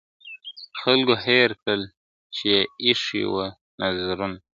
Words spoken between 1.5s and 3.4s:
کړل چي یې ایښي